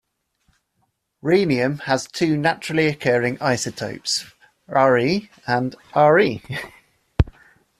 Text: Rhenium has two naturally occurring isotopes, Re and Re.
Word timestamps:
Rhenium 1.21 1.81
has 1.81 2.07
two 2.07 2.35
naturally 2.35 2.87
occurring 2.87 3.39
isotopes, 3.39 4.25
Re 4.67 5.29
and 5.45 5.75
Re. 5.95 6.41